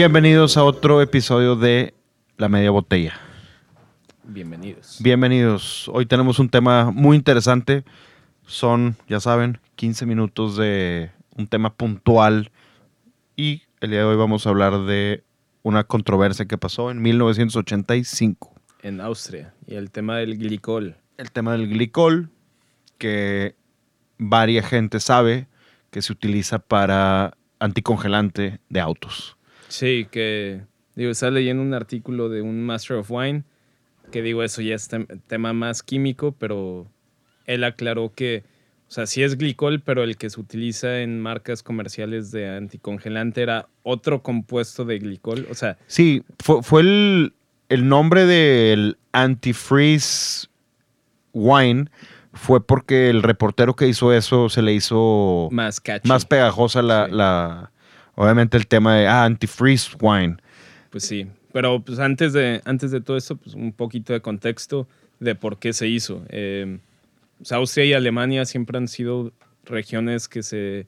[0.00, 1.92] Bienvenidos a otro episodio de
[2.38, 3.20] La Media Botella.
[4.24, 4.96] Bienvenidos.
[4.98, 5.90] Bienvenidos.
[5.92, 7.84] Hoy tenemos un tema muy interesante.
[8.46, 12.50] Son, ya saben, 15 minutos de un tema puntual.
[13.36, 15.22] Y el día de hoy vamos a hablar de
[15.62, 18.54] una controversia que pasó en 1985.
[18.80, 19.52] En Austria.
[19.66, 20.96] Y el tema del glicol.
[21.18, 22.30] El tema del glicol,
[22.96, 23.54] que
[24.16, 25.46] varia gente sabe
[25.90, 29.36] que se utiliza para anticongelante de autos.
[29.70, 30.62] Sí, que
[30.96, 33.44] digo, estaba leyendo un artículo de un Master of Wine
[34.12, 36.88] que digo, eso ya es tem- tema más químico, pero
[37.46, 38.42] él aclaró que,
[38.88, 43.40] o sea, sí es glicol, pero el que se utiliza en marcas comerciales de anticongelante
[43.42, 45.46] era otro compuesto de glicol.
[45.50, 47.32] O sea, Sí, fue, fue el,
[47.68, 50.48] el nombre del antifreeze
[51.32, 51.86] wine
[52.32, 56.08] fue porque el reportero que hizo eso se le hizo más catchy.
[56.08, 57.12] más pegajosa la, Sí.
[57.12, 57.72] la-
[58.20, 60.36] obviamente el tema de ah, antifreeze wine.
[60.90, 64.86] Pues sí, pero pues antes de, antes de todo eso, pues un poquito de contexto
[65.20, 66.22] de por qué se hizo.
[66.28, 66.80] Eh,
[67.38, 69.32] pues, Austria y Alemania siempre han sido
[69.64, 70.86] regiones que, se,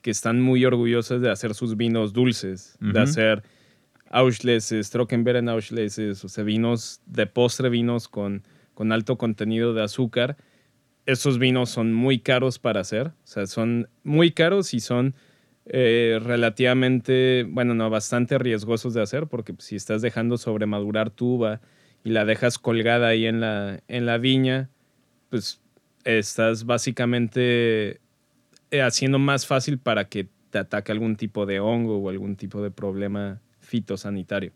[0.00, 3.42] que están muy orgullosas de hacer sus vinos dulces, de hacer
[4.08, 10.38] Auschleses, Trockenbeeren Auschleses, o sea, vinos de postre, vinos con, con alto contenido de azúcar.
[11.04, 15.14] Esos vinos son muy caros para hacer, o sea, son muy caros y son
[15.72, 21.60] eh, relativamente, bueno, no, bastante riesgosos de hacer, porque si estás dejando sobremadurar tu uva
[22.02, 24.68] y la dejas colgada ahí en la, en la viña,
[25.28, 25.60] pues
[26.02, 28.00] estás básicamente
[28.72, 32.60] eh, haciendo más fácil para que te ataque algún tipo de hongo o algún tipo
[32.62, 34.50] de problema fitosanitario.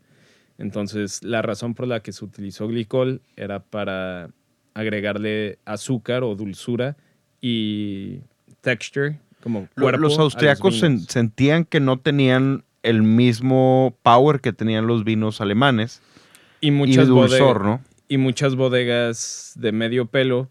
[0.57, 4.31] Entonces, la razón por la que se utilizó glicol era para
[4.73, 6.97] agregarle azúcar o dulzura
[7.39, 8.19] y
[8.59, 10.01] texture, como Lo- cuerpo.
[10.01, 16.01] los austriacos sen- sentían que no tenían el mismo power que tenían los vinos alemanes
[16.61, 17.81] y y muchas, dulzor, bodega- ¿no?
[18.07, 20.49] y muchas bodegas de medio pelo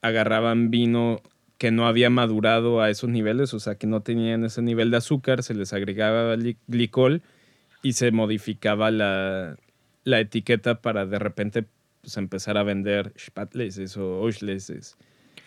[0.00, 1.20] agarraban vino
[1.58, 4.96] que no había madurado a esos niveles, o sea, que no tenían ese nivel de
[4.96, 7.20] azúcar, se les agregaba li- glicol
[7.82, 9.56] y se modificaba la,
[10.04, 11.64] la etiqueta para de repente
[12.00, 14.20] pues, empezar a vender Spatleses o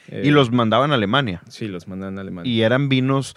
[0.08, 0.26] Auschleses.
[0.26, 1.42] Y Eh, los mandaban a Alemania.
[1.50, 2.52] Sí, los mandan a Alemania.
[2.52, 3.36] y eran vinos.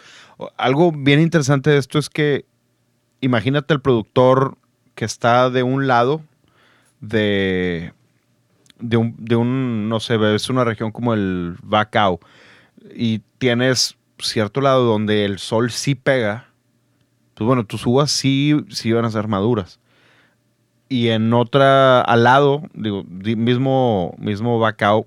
[0.57, 2.45] Algo bien interesante de esto es que
[3.21, 4.57] imagínate el productor
[4.95, 6.23] que está de un lado
[7.01, 7.93] de,
[8.79, 12.21] de, un, de un, no sé, es una región como el Bacau
[12.95, 16.47] y tienes cierto lado donde el sol sí pega,
[17.35, 19.81] pues bueno, tus uvas sí, sí van a ser maduras.
[20.89, 25.07] Y en otra, al lado, digo, di- mismo, mismo Bacau,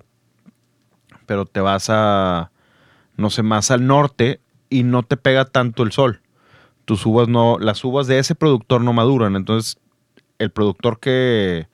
[1.26, 2.50] pero te vas a,
[3.16, 4.40] no sé, más al norte
[4.70, 6.20] y no te pega tanto el sol.
[6.84, 9.36] Tus uvas no, las uvas de ese productor no maduran.
[9.36, 9.78] Entonces,
[10.38, 11.68] el productor que,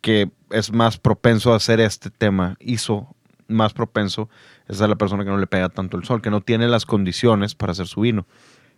[0.00, 3.14] que es más propenso a hacer este tema, hizo
[3.48, 4.28] más propenso,
[4.68, 6.86] es a la persona que no le pega tanto el sol, que no tiene las
[6.86, 8.26] condiciones para hacer su vino.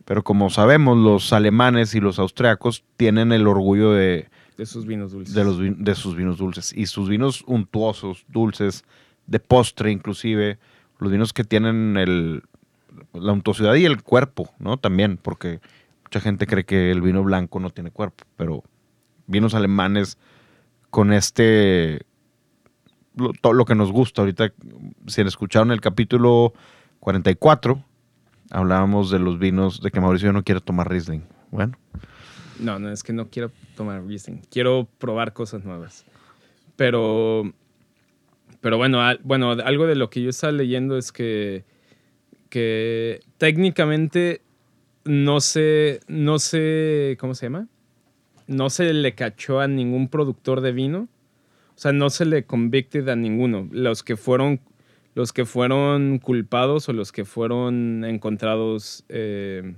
[0.05, 5.13] Pero como sabemos, los alemanes y los austriacos tienen el orgullo de, de sus vinos
[5.13, 5.35] dulces.
[5.35, 6.73] de, los, de sus vinos dulces.
[6.73, 8.85] Y sus vinos untuosos, dulces,
[9.27, 10.59] de postre inclusive,
[10.99, 12.43] los vinos que tienen el,
[13.13, 14.77] la untuosidad y el cuerpo, ¿no?
[14.77, 15.61] También, porque
[16.05, 18.63] mucha gente cree que el vino blanco no tiene cuerpo, pero
[19.27, 20.19] vinos alemanes
[20.91, 22.03] con este,
[23.41, 24.23] todo lo que nos gusta.
[24.23, 24.53] Ahorita,
[25.07, 26.53] si escucharon el capítulo
[27.01, 27.83] 44,
[28.51, 31.25] hablábamos de los vinos, de que Mauricio no quiere tomar Riesling.
[31.51, 31.77] Bueno,
[32.59, 34.43] No, no, es que no quiero tomar Riesling.
[34.51, 36.05] Quiero probar cosas nuevas.
[36.77, 37.53] Pero,
[38.65, 41.65] pero bueno, al- bueno, algo de lo que yo estaba leyendo es que,
[42.49, 44.41] que técnicamente
[45.05, 47.69] no se, no se, ¿cómo se llama?
[48.47, 51.09] No se le cachó a ningún productor de vino.
[51.75, 53.69] O sea, no se le convicted a ninguno.
[53.71, 54.61] Los que fueron,
[55.15, 59.75] los que fueron culpados o los que fueron encontrados eh,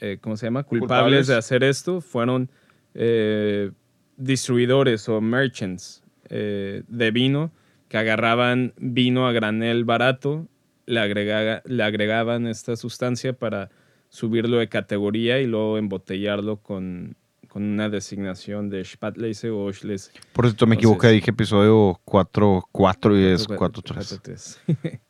[0.00, 0.64] eh, ¿cómo se llama?
[0.64, 1.26] Culpables, Culpables.
[1.28, 2.50] de hacer esto fueron
[2.94, 3.70] eh,
[4.16, 7.52] distribuidores o merchants de vino
[7.90, 10.46] que agarraban vino a granel barato,
[10.86, 13.68] le, agrega- le agregaban esta sustancia para
[14.08, 17.16] subirlo de categoría y luego embotellarlo con,
[17.48, 20.12] con una designación de Spatlese o Auchlese.
[20.32, 23.96] Por cierto, me equivoqué, dije episodio 4, 4 y es 4, Cuatro, 3.
[23.96, 24.60] cuatro, tres.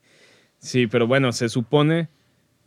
[0.59, 2.09] sí, pero bueno, se supone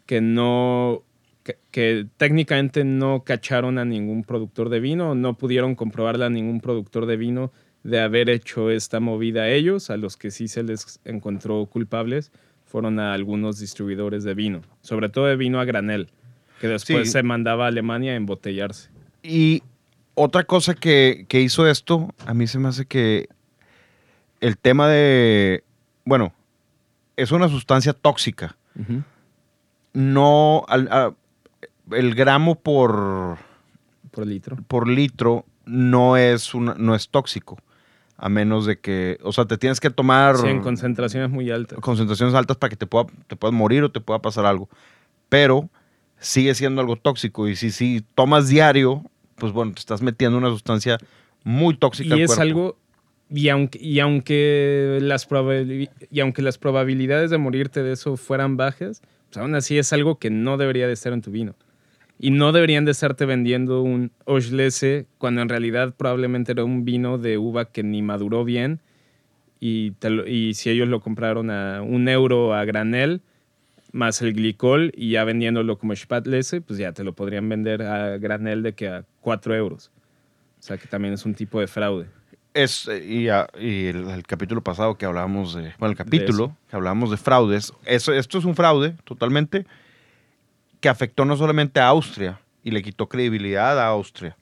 [0.05, 1.01] que no,
[1.41, 6.61] que, que técnicamente no cacharon a ningún productor de vino, no pudieron comprobarle a ningún
[6.61, 7.51] productor de vino
[7.83, 12.31] de haber hecho esta movida a ellos, a los que sí se les encontró culpables
[12.65, 16.09] fueron a algunos distribuidores de vino, sobre todo de vino a granel,
[16.61, 17.11] que después Sí.
[17.11, 18.89] se mandaba a Alemania a embotellarse.
[19.21, 19.61] Y
[20.15, 23.27] otra cosa que, que hizo esto, a mí se me hace que
[24.41, 25.63] el tema de,
[26.05, 26.33] bueno,
[27.17, 28.55] es una sustancia tóxica.
[29.93, 31.13] No, al- a-
[31.91, 33.37] el gramo por,
[34.11, 34.57] Por litro.
[34.67, 37.57] por litro no es, una, no es tóxico.
[38.17, 41.79] A menos de que, o sea, te tienes que tomar Sí, en concentraciones muy altas.
[41.79, 44.69] concentraciones altas para que te, pueda, te puedas morir o te pueda pasar algo.
[45.29, 45.69] Pero
[46.19, 47.47] sigue siendo algo tóxico.
[47.47, 49.03] Y si, si tomas diario,
[49.35, 50.97] pues bueno, te estás metiendo una sustancia
[51.43, 52.41] muy tóxica Y al es cuerpo.
[52.43, 52.77] algo,
[53.29, 55.27] y aunque, y, aunque las
[56.11, 60.19] y aunque las probabilidades de morirte de eso fueran bajas, pues aún así es algo
[60.19, 61.55] que no debería de estar en tu vino.
[62.19, 67.17] Y no deberían de estarte vendiendo un Oschlese cuando en realidad probablemente era un vino
[67.17, 68.79] de uva que ni maduró bien.
[69.59, 73.21] Y, te lo- y si ellos lo compraron a un euro a granel,
[73.91, 78.17] más el glicol, y ya vendiéndolo como Spatlese, pues ya te lo podrían vender a
[78.17, 79.91] granel de que a 4 euros.
[80.59, 82.07] O sea que también es un tipo de fraude.
[82.53, 85.73] Es, y, a- y el, el capítulo pasado que hablábamos de.
[85.79, 87.73] Bueno, el capítulo que hablábamos de fraudes.
[87.85, 89.65] Eso, esto es un fraude totalmente
[90.83, 94.35] que afectó no solamente a Austria y le quitó credibilidad a Austria,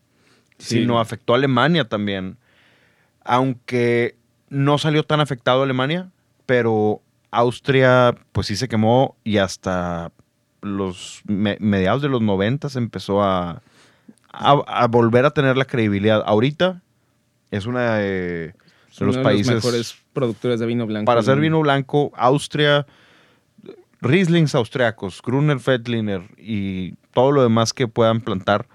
[0.58, 0.80] Sí.
[0.80, 2.38] sino afectó a Alemania también.
[3.24, 4.16] Aunque
[4.50, 6.10] no salió tan afectado a Alemania,
[6.48, 10.12] pero Austria, pues sí se quemó y hasta
[10.62, 13.62] los me- mediados de los 90 se empezó a,
[14.32, 16.24] a, a volver a tener la credibilidad.
[16.26, 16.82] Ahorita
[17.52, 18.54] es una de,
[18.90, 21.06] Es de uno los de países los mejores productores de vino blanco.
[21.06, 22.86] para hacer vino blanco, Austria,
[24.02, 28.68] Rieslings austriacos, Gruner Veltliner y todo lo demás que puedan plantar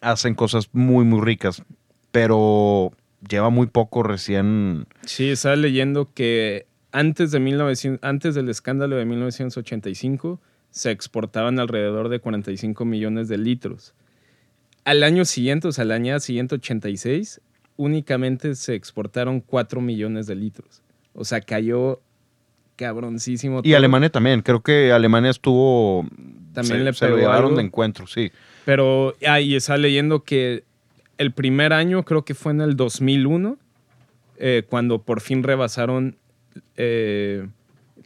[0.00, 1.62] hacen cosas muy, muy ricas.
[2.10, 2.92] Pero
[3.28, 4.86] lleva muy poco recién.
[5.06, 10.40] Sí, estaba leyendo que antes, de 1900, antes del escándalo de 1985
[10.70, 13.94] se exportaban alrededor de 45 millones de litros.
[14.84, 17.40] Al año siguiente, o sea, al año siguiente 86,
[17.76, 20.82] únicamente se exportaron 4 millones de litros.
[21.12, 22.00] O sea, cayó
[22.80, 23.60] cabroncísimo.
[23.60, 23.76] Y todo.
[23.76, 24.40] Alemania también.
[24.40, 26.06] Creo que Alemania estuvo.
[26.54, 27.56] También se, le se lo pegó llevaron algo.
[27.58, 28.32] de encuentro, sí.
[28.64, 30.64] Pero ahí está leyendo que
[31.18, 33.58] el primer año, creo que fue en el 2001,
[34.38, 36.16] eh, cuando por fin rebasaron
[36.76, 37.46] eh,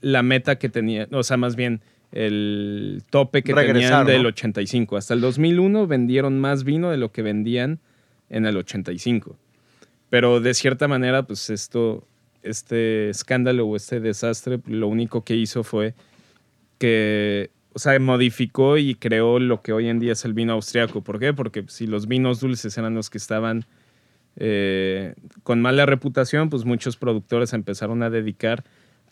[0.01, 1.81] la meta que tenían, o sea, más bien
[2.11, 4.29] el tope que tenían Regresaron, del ¿no?
[4.29, 4.97] 85.
[4.97, 7.79] Hasta el 2001 vendieron más vino de lo que vendían
[8.29, 9.37] en el 85.
[10.11, 12.07] Pero de cierta manera, pues esto,
[12.45, 15.95] este escándalo o este desastre, lo único que hizo fue
[16.79, 21.03] que, o sea, modificó y creó lo que hoy en día es el vino austriaco.
[21.03, 21.33] ¿Por qué?
[21.33, 23.65] Porque si los vinos dulces eran los que estaban
[24.37, 28.65] eh, con mala reputación, pues muchos productores empezaron a dedicar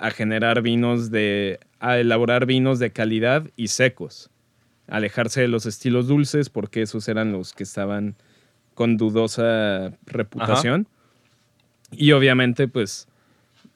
[0.03, 4.31] a generar vinos de, a elaborar vinos de calidad y secos.
[4.89, 8.17] Alejarse de los estilos dulces porque esos eran los que estaban
[8.75, 10.89] con dudosa reputación.
[11.93, 13.07] Y obviamente, pues,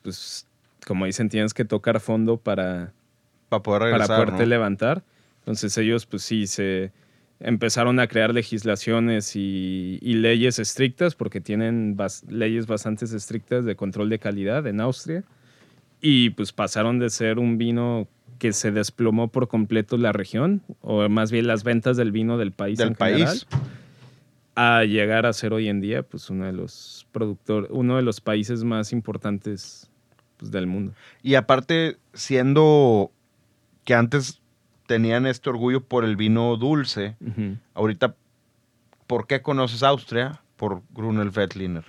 [0.07, 0.47] pues,
[0.87, 2.93] como dicen, tienes que tocar fondo para,
[3.49, 4.17] Para poder para regresar.
[4.19, 4.49] poderte ¿no?
[4.51, 5.03] levantar.
[5.41, 6.93] Entonces ellos, pues sí, se
[7.41, 13.75] empezaron a crear legislaciones y, y leyes estrictas, porque tienen bas- leyes bastante estrictas de
[13.75, 15.25] control de calidad en Austria.
[16.01, 18.07] Y pues pasaron de ser un vino
[18.39, 22.53] que se desplomó por completo la región, o más bien las ventas del vino del
[22.53, 23.47] país Del en general, país.
[24.55, 28.21] a llegar a ser hoy en día pues uno de los productores, uno de los
[28.21, 29.91] países más importantes
[30.37, 30.93] pues, del mundo.
[31.23, 33.11] Y aparte, siendo
[33.85, 34.41] que antes
[34.87, 37.17] tenían este orgullo por el vino dulce,
[37.75, 38.15] ahorita,
[39.07, 40.41] ¿por qué conoces Austria?
[40.57, 41.85] Por Grunel Veltliner.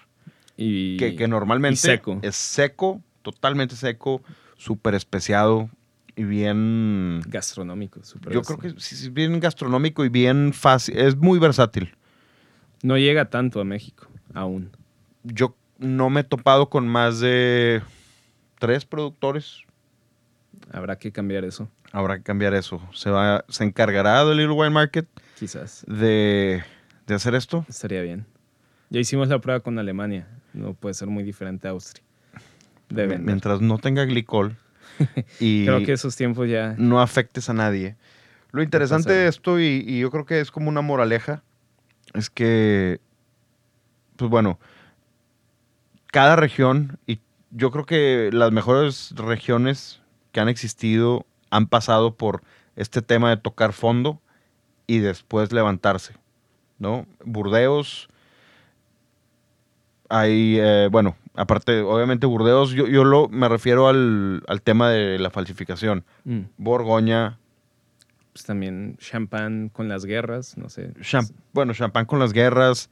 [0.58, 2.20] Y, Que, que normalmente y seco.
[2.24, 4.22] es seco, totalmente seco,
[4.58, 5.70] súper especiado
[6.16, 7.22] y bien...
[7.27, 8.04] gastronómico.
[8.04, 10.98] súper Yo creo que sí, bien gastronómico y bien fácil.
[10.98, 11.94] Es muy versátil.
[12.82, 14.72] No llega tanto a México aún.
[15.24, 17.82] Yo no me he topado con más de
[18.60, 19.64] tres productores.
[20.72, 22.82] Habrá que cambiar eso, Habrá que cambiar eso.
[22.94, 25.08] Se, va, se encargará del Little Wine Market
[25.40, 25.86] quizás.
[25.88, 26.64] de,
[27.06, 27.66] de hacer esto.
[27.70, 28.26] Estaría bien.
[28.90, 30.28] Ya hicimos la prueba con Alemania.
[30.54, 32.04] No puede ser muy diferente a Austria.
[32.90, 33.26] De vender.
[33.26, 34.58] Mientras no tenga glicol
[35.40, 36.76] y Creo que esos tiempos ya...
[36.78, 37.96] no afectes a nadie.
[38.52, 41.44] Lo interesante de esto, y, y yo creo que es como una moraleja,
[42.14, 43.00] es que,
[44.16, 44.58] pues bueno,
[46.08, 47.20] cada región, y
[47.58, 50.00] yo creo que las mejores regiones
[50.32, 52.44] que han existido han pasado por
[52.76, 54.22] este tema de tocar fondo
[54.86, 56.14] y después levantarse,
[56.78, 57.08] ¿no?
[57.26, 58.10] Burdeos,
[60.08, 65.18] hay, eh, bueno, aparte, obviamente Burdeos, yo, yo lo, me refiero al, al tema de
[65.18, 66.06] la falsificación.
[66.26, 66.42] Mm.
[66.58, 67.40] Borgoña,
[68.34, 70.94] pues también champán con las guerras, no sé.
[71.54, 72.92] Bueno, champán con las guerras,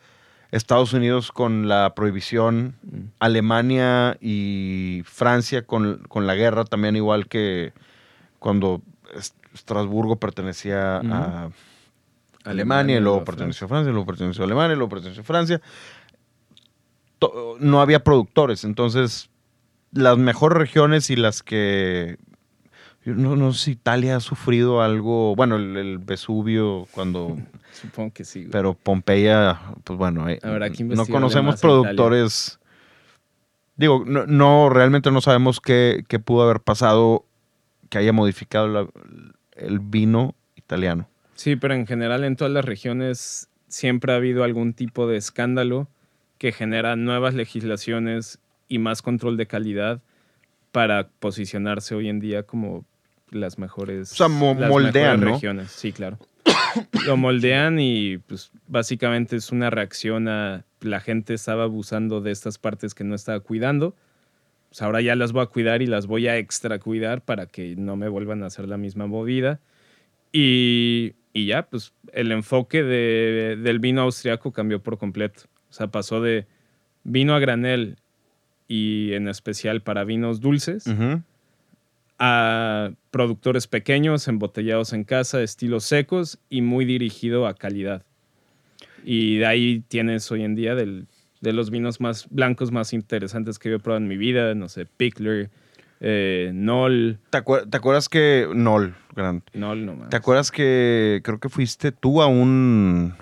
[0.52, 3.00] Estados Unidos con la prohibición, Mm.
[3.20, 7.74] Alemania y Francia con, con la guerra, también igual que
[8.40, 8.82] cuando
[9.16, 11.50] Es- Estrasburgo pertenecía a
[12.44, 15.62] Alemania, y luego perteneció a Francia, luego perteneció a Alemania, y luego perteneció a Francia.
[17.60, 19.30] No había productores, entonces
[19.92, 22.18] las mejores regiones y las que...
[23.06, 27.38] No, no sé si Italia ha sufrido algo, bueno, el, el Vesubio cuando...
[27.74, 28.40] Supongo que sí.
[28.42, 28.52] güey.
[28.52, 32.60] Pero Pompeya, pues bueno, eh, no conocemos productores.
[33.76, 37.26] Digo, no, no, realmente no sabemos qué, qué pudo haber pasado
[37.90, 38.88] que haya modificado la-
[39.58, 41.08] el vino italiano.
[41.36, 45.90] Sí, pero en general en todas las regiones siempre ha habido algún tipo de escándalo
[46.38, 50.02] que genera nuevas legislaciones y más control de calidad
[50.72, 52.86] para posicionarse hoy en día como
[53.32, 55.34] las mejores, O sea, mo- las moldean, mejores ¿no?
[55.34, 55.72] regiones.
[55.72, 56.18] Sí, claro.
[57.06, 62.58] Lo moldean y pues básicamente es una reacción a la gente estaba abusando de estas
[62.58, 63.96] partes que no estaba cuidando.
[64.70, 67.76] Pues ahora ya las voy a cuidar y las voy a extra cuidar para que
[67.78, 69.60] no me vuelvan a hacer la misma movida.
[70.32, 75.44] Y, y ya, pues el enfoque de- del vino austriaco cambió por completo.
[75.70, 76.46] O sea, pasó de
[77.04, 77.98] vino a granel
[78.68, 81.22] y en especial para vinos dulces Ujú.
[82.20, 88.04] A productores pequeños, embotellados en casa, estilos secos y muy dirigido a calidad.
[89.04, 91.08] Y de ahí tienes hoy en día del-
[91.42, 94.68] de los vinos más blancos más interesantes que yo he probado en mi vida, no
[94.70, 95.50] sé, Pickler,
[96.00, 98.48] eh, Nol, ¿Te, acuer- te acuerdas que...
[98.54, 99.44] Nol, gran.
[99.54, 100.10] Nol no más.
[100.10, 103.14] ¿Te acuerdas que creo que fuiste tú a un...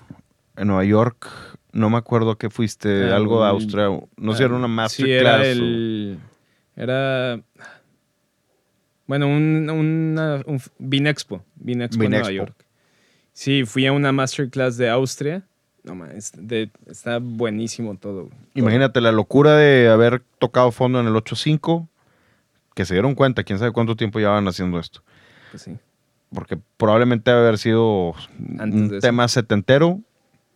[0.55, 1.27] en Nueva York?
[1.71, 3.87] No me acuerdo que fuiste, algo de Austria.
[4.17, 5.19] No sé, si era una Sí, masterclass.
[5.19, 6.19] era o- el...
[6.75, 7.41] Era...
[9.13, 11.43] Bueno, un, una, un Vinexpo.
[11.53, 12.31] Vinexpo en Nueva.
[12.31, 12.65] York.
[13.31, 15.43] Sí, fui a una masterclass de Austria.
[15.83, 18.31] No, man, es- de- está buenísimo todo.
[18.55, 21.87] Imagínate la locura de haber tocado fondo en el 8.5,
[22.73, 25.03] que se dieron cuenta, quién sabe cuánto tiempo llevaban haciendo esto.
[25.51, 25.77] Pues sí.
[26.33, 28.15] Porque probablemente debe haber sido
[28.57, 29.99] Antes un tema setentero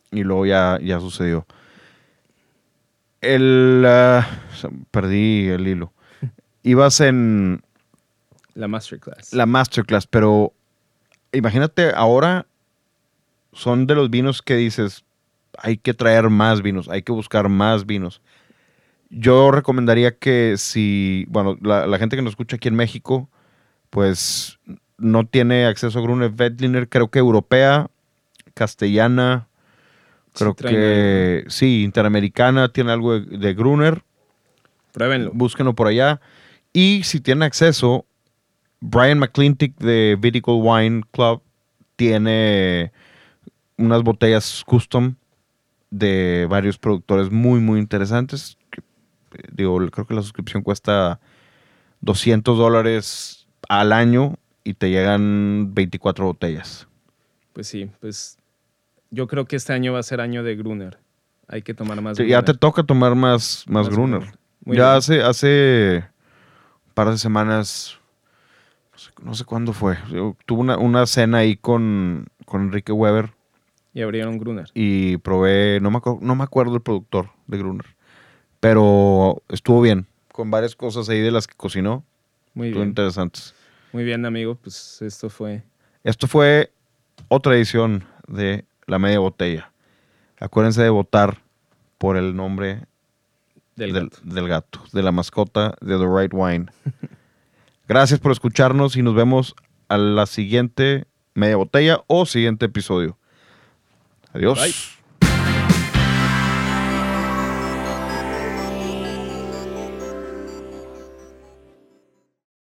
[0.10, 1.46] y luego ya, ya sucedió.
[3.22, 3.84] El...
[3.86, 4.28] ah,
[4.90, 5.94] perdí el hilo.
[6.64, 7.62] Ibas en
[8.58, 9.34] La masterclass.
[9.34, 10.52] la masterclass, pero
[11.32, 12.48] imagínate ahora
[13.54, 15.04] son de los vinos que dices,
[15.58, 18.22] hay que traer más vinos, hay que buscar más vinos.
[19.10, 23.30] Yo recomendaría que si, bueno, la, la gente que nos escucha aquí en México,
[23.90, 24.60] pues
[24.98, 27.90] no tiene acceso a Gruner Veltliner, creo que europea,
[28.54, 29.48] castellana,
[30.34, 34.04] creo que sí, interamericana, tiene algo de, de Gruner,
[34.92, 35.32] Pruébenlo.
[35.34, 36.20] búsquenlo por allá.
[36.74, 38.06] Y si tienen acceso,
[38.80, 41.42] Brian McClintic de Vertical Wine Club
[41.96, 42.92] tiene
[43.78, 45.16] unas botellas custom
[45.90, 48.58] de varios productores muy, muy interesantes.
[49.34, 51.20] eh, Digo, creo que la suscripción cuesta
[52.02, 56.88] 200 dólares al año y te llegan 24 botellas.
[57.54, 58.38] Pues sí, pues
[59.10, 61.00] yo creo que este año va a ser año de Gruner.
[61.48, 62.58] Hay que tomar más ya te Gruner.
[62.58, 64.20] toca tomar más, más, Más Gruner.
[64.20, 64.40] Gruner.
[64.66, 64.82] Ya bien.
[64.98, 66.04] hace, hace
[66.88, 67.98] un par de semanas,
[69.24, 69.98] no sé, cuándo fue,
[70.46, 73.32] tuve una, una cena ahí con, con Enrique Weber
[73.94, 74.66] Y abrieron Gruner.
[74.74, 77.86] y probé, no me, acuerdo, no me acuerdo el productor de Gruner,
[78.60, 82.04] pero estuvo bien, con varias cosas ahí de las que cocinó,
[82.54, 82.90] Muy estuvo bien.
[82.90, 83.54] interesantes.
[83.94, 84.56] Muy bien, amigo.
[84.56, 85.64] Pues esto fue
[86.04, 86.72] Esto fue
[87.30, 89.72] otra edición de La Media Botella.
[90.40, 91.40] Acuérdense de votar
[91.98, 92.84] por el nombre
[93.76, 94.18] del, del, gato.
[94.24, 96.66] del gato, de la mascota de The Right Wine.
[97.88, 99.56] Gracias por escucharnos y nos vemos
[99.88, 103.18] a la siguiente media botella o siguiente episodio.
[104.34, 104.60] Adiós.
[104.60, 104.97] Bye.